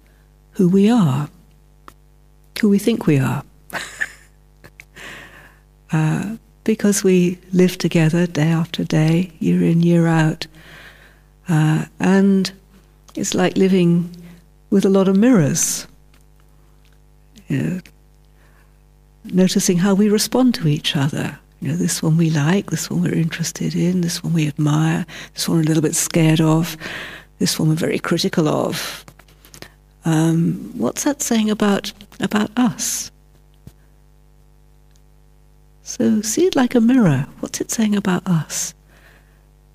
[0.51, 1.29] who we are,
[2.61, 3.43] who we think we are.
[5.91, 10.47] uh, because we live together day after day, year in, year out.
[11.49, 12.53] Uh, and
[13.13, 14.09] it's like living
[14.69, 15.85] with a lot of mirrors.
[17.49, 17.81] You know,
[19.33, 21.39] noticing how we respond to each other.
[21.61, 25.05] You know, this one we like, this one we're interested in, this one we admire,
[25.33, 26.77] this one we're a little bit scared of,
[27.39, 29.05] this one we're very critical of.
[30.05, 33.11] Um, what's that saying about about us?
[35.83, 37.27] So see it like a mirror.
[37.39, 38.73] What's it saying about us?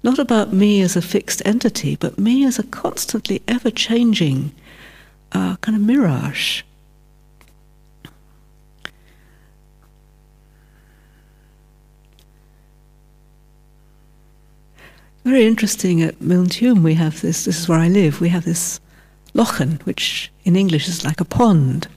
[0.02, 4.52] Not about me as a fixed entity, but me as a constantly ever changing
[5.32, 6.62] uh, kind of mirage.
[15.24, 18.78] Very interesting at Milne we have this, this is where I live, we have this
[19.34, 21.88] lochan, which in English is like a pond.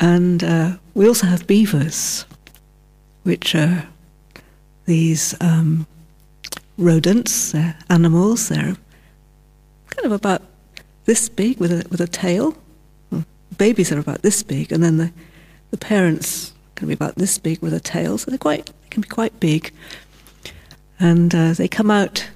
[0.00, 2.26] And uh, we also have beavers,
[3.22, 3.86] which are
[4.86, 5.86] these um,
[6.78, 8.76] rodents, they're animals, they're
[9.90, 10.42] kind of about
[11.04, 12.56] this big with a, with a tail.
[13.56, 15.12] Babies are about this big, and then the,
[15.70, 19.02] the parents can be about this big with a tail, so they're quite, they can
[19.02, 19.72] be quite big.
[21.00, 22.28] And uh, they come out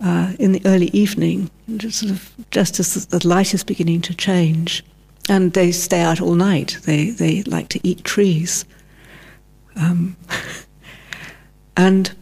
[0.00, 4.14] uh, in the early evening, just, sort of, just as the light is beginning to
[4.14, 4.84] change.
[5.28, 6.78] And they stay out all night.
[6.84, 8.64] They, they like to eat trees.
[9.76, 10.16] Um,
[11.76, 12.14] and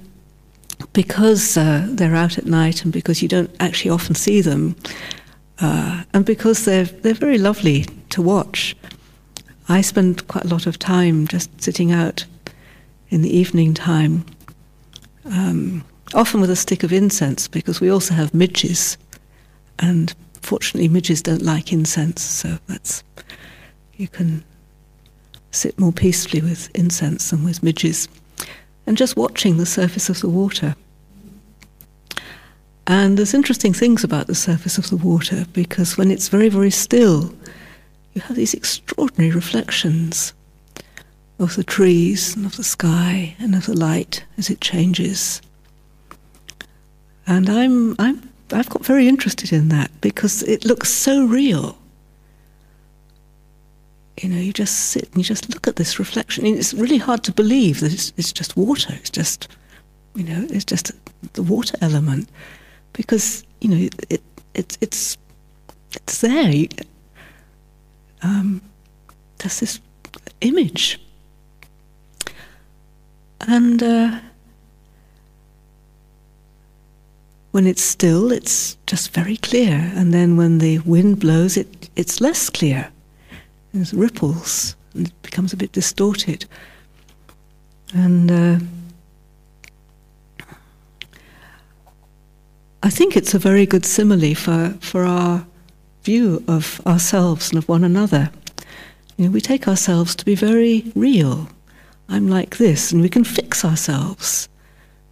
[0.92, 4.76] because uh, they're out at night and because you don't actually often see them,
[5.60, 8.76] uh, and because they're, they're very lovely to watch,
[9.68, 12.24] I spend quite a lot of time just sitting out
[13.08, 14.24] in the evening time,
[15.30, 18.96] um, often with a stick of incense, because we also have midges,
[19.78, 23.02] and fortunately, midges don't like incense, so that's
[23.96, 24.44] you can
[25.50, 28.08] sit more peacefully with incense than with midges.
[28.86, 30.76] And just watching the surface of the water.
[32.86, 36.70] And there's interesting things about the surface of the water because when it's very, very
[36.70, 37.34] still,
[38.14, 40.32] you have these extraordinary reflections
[41.38, 45.42] of the trees and of the sky and of the light as it changes.
[47.26, 51.76] And I'm, I'm I've got very interested in that because it looks so real.
[54.22, 56.46] You know, you just sit and you just look at this reflection.
[56.46, 58.94] And it's really hard to believe that it's, it's just water.
[58.94, 59.48] It's just,
[60.14, 60.92] you know, it's just
[61.34, 62.28] the water element
[62.92, 64.22] because you know it,
[64.54, 65.18] it it's
[65.94, 66.66] it's there.
[68.22, 68.62] Um,
[69.38, 69.80] there's this
[70.40, 71.00] image,
[73.40, 73.82] and.
[73.82, 74.20] Uh,
[77.52, 82.20] When it's still, it's just very clear, and then when the wind blows, it, it's
[82.20, 82.90] less clear.
[83.72, 86.44] There's ripples, and it becomes a bit distorted.
[87.94, 88.58] And uh,
[92.82, 95.46] I think it's a very good simile for, for our
[96.02, 98.30] view of ourselves and of one another.
[99.16, 101.48] You know, we take ourselves to be very real.
[102.08, 104.48] I'm like this, and we can fix ourselves.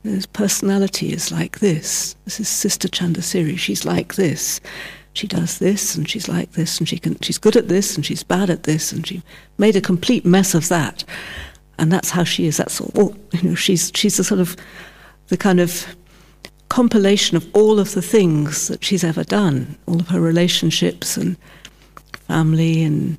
[0.02, 2.14] His personality is like this.
[2.24, 3.58] This is Sister Candasiri.
[3.58, 4.60] She's like this.
[5.14, 7.16] She does this, and she's like this, and she can.
[7.20, 9.22] She's good at this, and she's bad at this, and she
[9.58, 11.04] made a complete mess of that.
[11.78, 12.58] And that's how she is.
[12.58, 13.16] That's all.
[13.32, 14.56] You know, she's she's the sort of
[15.28, 15.86] the kind of
[16.68, 21.36] compilation of all of the things that she's ever done, all of her relationships and
[22.26, 23.16] family and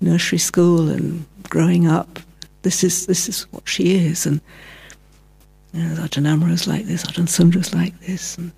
[0.00, 2.18] nursery school and growing up.
[2.62, 4.40] This is this is what she is, and
[5.72, 8.36] you know, Ajahn Amaro's like this, Ajahn Sundara's like this.
[8.36, 8.52] And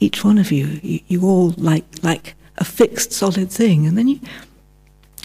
[0.00, 3.86] each one of you, you, you all like like a fixed, solid thing.
[3.86, 4.20] And then you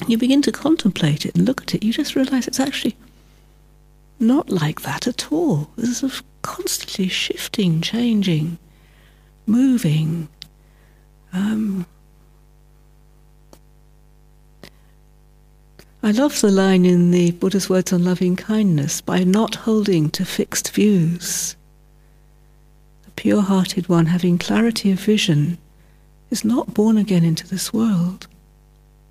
[0.08, 2.96] you begin to contemplate it and look at it, you just realize it's actually
[4.20, 5.70] not like that at all.
[5.76, 8.58] This is constantly shifting, changing,
[9.46, 10.28] moving.
[11.34, 11.86] Um,
[16.04, 20.26] I love the line in the Buddha's words on loving kindness by not holding to
[20.26, 21.56] fixed views.
[23.04, 25.60] The pure hearted one, having clarity of vision,
[26.32, 28.28] is not born again into this world,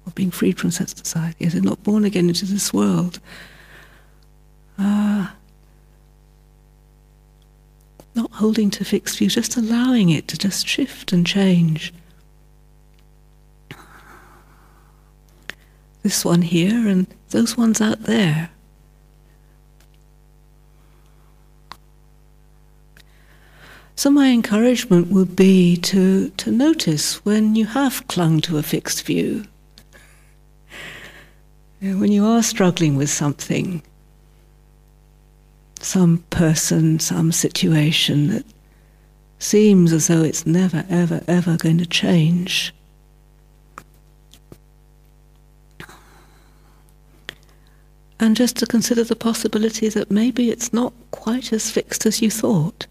[0.04, 3.20] or being freed from sense society, is not born again into this world.
[4.76, 5.28] Uh,
[8.16, 11.92] not holding to fixed views, just allowing it to just shift and change.
[16.02, 18.50] This one here and those ones out there.
[24.00, 29.04] So, my encouragement would be to, to notice when you have clung to a fixed
[29.04, 29.44] view,
[31.80, 33.82] when you are struggling with something,
[35.80, 38.46] some person, some situation that
[39.38, 42.74] seems as though it's never, ever, ever going to change.
[48.20, 52.30] And just to consider the possibility that maybe it's not quite as fixed as you
[52.30, 52.86] thought.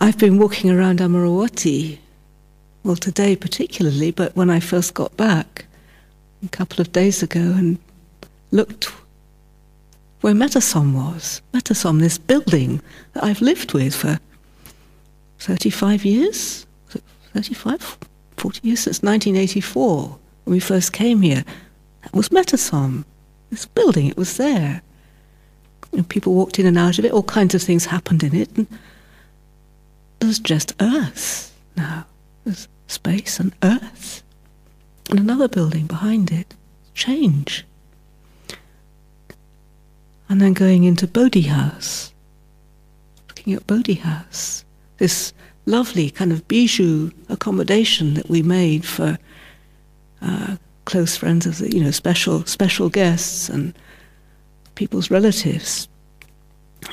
[0.00, 1.98] I've been walking around Amaravati,
[2.82, 5.66] well, today particularly, but when I first got back
[6.44, 7.78] a couple of days ago and
[8.50, 8.90] looked
[10.22, 11.42] where Metasom was.
[11.52, 12.80] Metasom, this building
[13.12, 14.18] that I've lived with for
[15.40, 16.66] 35 years?
[17.34, 17.98] 35?
[18.38, 21.44] 40 years since 1984 when we first came here.
[22.12, 23.04] Was Metasom.
[23.50, 24.82] This building, it was there.
[25.92, 28.50] And people walked in and out of it, all kinds of things happened in it.
[28.56, 28.66] And
[30.20, 32.06] there's just earth now.
[32.44, 34.22] There's space and earth.
[35.10, 36.54] And another building behind it.
[36.94, 37.64] Change.
[40.28, 42.12] And then going into Bodhi House.
[43.28, 44.64] Looking at Bodhi House.
[44.98, 45.32] This
[45.66, 49.18] lovely kind of bijou accommodation that we made for
[50.22, 50.56] uh,
[50.86, 53.74] close friends of the, you know, special special guests and
[54.74, 55.88] people's relatives.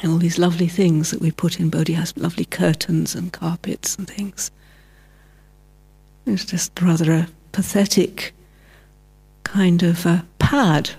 [0.02, 3.96] And all these lovely things that we put in Bodhi has lovely curtains and carpets
[3.96, 4.52] and things.
[6.26, 8.34] It's just rather a pathetic
[9.44, 10.90] kind of a pad.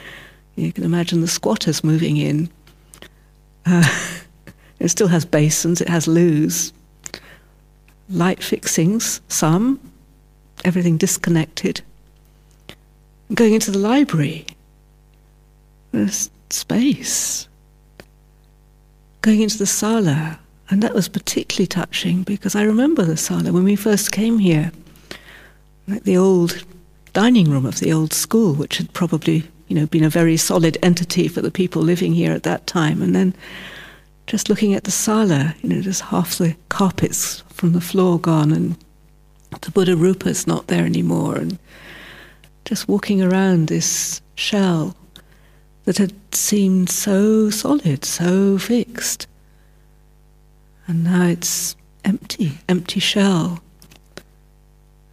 [0.56, 2.48] you can imagine the squatters moving in.
[3.64, 3.84] Uh,
[4.78, 6.72] it still has basins, it has loos,
[8.08, 9.80] light fixings, some,
[10.64, 11.82] everything disconnected
[13.34, 14.46] going into the library.
[15.92, 17.48] There's space.
[19.22, 20.38] Going into the sala,
[20.70, 24.72] and that was particularly touching because I remember the sala when we first came here,
[25.88, 26.64] like the old
[27.12, 30.78] dining room of the old school, which had probably you know been a very solid
[30.82, 33.34] entity for the people living here at that time, and then
[34.26, 38.52] just looking at the sala, you know, just half the carpets from the floor gone,
[38.52, 38.76] and
[39.60, 41.58] the Buddha Rupa's not there anymore, and
[42.66, 44.96] just walking around this shell
[45.84, 49.28] that had seemed so solid, so fixed.
[50.88, 53.62] And now it's empty, empty shell.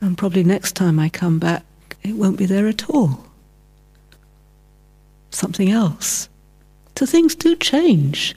[0.02, 1.64] And probably next time I come back,
[2.02, 3.24] it won't be there at all.
[5.30, 6.30] Something else.
[6.98, 8.36] So things do change.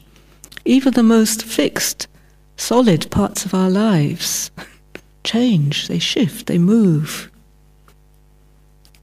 [0.67, 2.07] Even the most fixed,
[2.59, 4.51] solid parts of our lives
[5.25, 7.31] change, they shift, they move.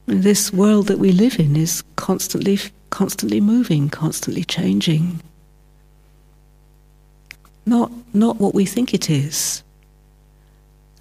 [0.06, 2.58] This world that we live in is constantly,
[2.90, 5.20] constantly moving, constantly changing.
[7.66, 9.62] Not, not what we think it is.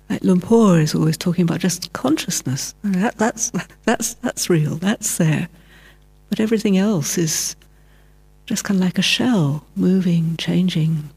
[0.10, 2.76] Like Luang Por is always talking about just consciousness.
[2.84, 3.52] That, that's,
[3.84, 5.50] that's, that's real, that's there.
[6.30, 7.56] But everything else is
[8.46, 11.10] just kind of like a shell, moving, changing.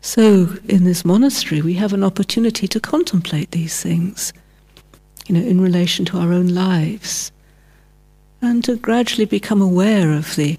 [0.00, 4.32] So, in this monastery, we have an opportunity to contemplate these things,
[5.30, 7.30] you know, in relation to our own lives,
[8.42, 10.58] and to gradually become aware of the,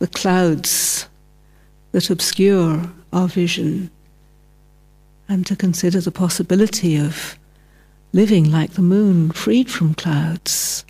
[0.00, 1.06] the clouds
[1.92, 2.82] that obscure
[3.12, 3.88] our vision,
[5.28, 7.38] and to consider the possibility of
[8.12, 10.84] living like the moon, freed from clouds.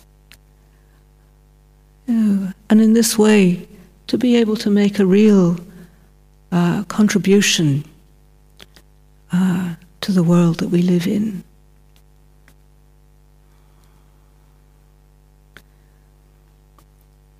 [2.07, 3.67] You know, and in this way,
[4.07, 5.59] to be able to make a real
[6.51, 7.85] uh, contribution
[9.31, 11.43] uh, to the world that we live in.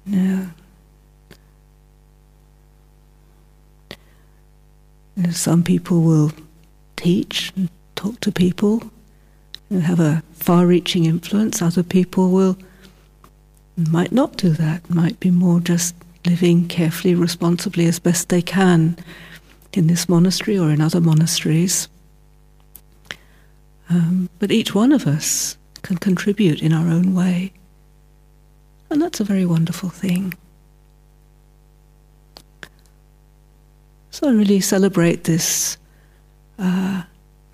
[0.05, 0.51] Now,
[5.31, 6.31] some people will
[6.95, 8.91] teach and talk to people
[9.69, 11.61] and have a far-reaching influence.
[11.61, 12.57] Other people will
[13.77, 14.89] might not do that.
[14.89, 15.95] Might be more just
[16.25, 18.97] living carefully, responsibly as best they can
[19.73, 21.87] in this monastery or in other monasteries.
[23.89, 27.53] Um, but each one of us can contribute in our own way.
[28.93, 30.35] And that's a very wonderful thing.
[34.11, 35.79] So I really celebrate this
[36.59, 37.01] uh,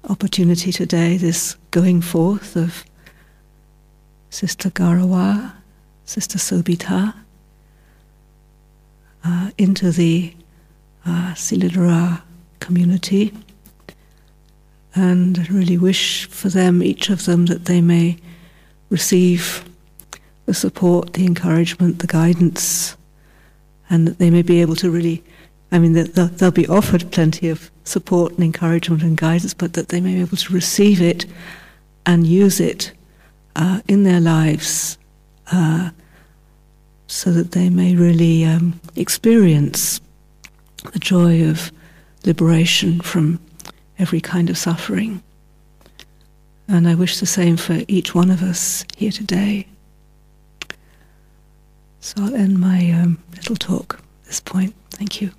[0.09, 2.83] opportunity today, this going forth of
[4.29, 5.53] Sister Garawa,
[6.03, 7.13] Sister Sobita,
[9.23, 10.33] uh, into the
[11.05, 12.21] uh, Siladhara
[12.59, 13.33] community
[14.93, 18.17] and really wish for them, each of them, that they may
[18.89, 19.68] receive
[20.49, 22.97] the support, the encouragement, the guidance,
[23.87, 25.23] and that they may be able to really,
[25.71, 29.89] I mean, they'll, they'll be offered plenty of support and encouragement and guidance, but that
[29.89, 31.27] they may be able to receive it
[32.03, 32.93] and use it
[33.55, 34.97] uh, in their lives
[35.51, 35.91] uh,
[37.05, 40.01] so that they may really um, experience
[40.93, 41.71] the joy of
[42.25, 43.39] liberation from
[43.99, 45.21] every kind of suffering.
[46.67, 49.67] And I wish the same for each one of us here today.
[52.01, 54.73] So I'll end my um, little talk at this point.
[54.91, 55.31] Thank you.